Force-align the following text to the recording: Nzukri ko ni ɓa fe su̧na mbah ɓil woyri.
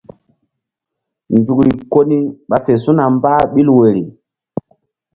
Nzukri 1.37 1.71
ko 1.91 1.99
ni 2.09 2.17
ɓa 2.49 2.57
fe 2.65 2.73
su̧na 2.83 3.03
mbah 3.13 3.39
ɓil 3.53 3.67
woyri. 3.75 4.03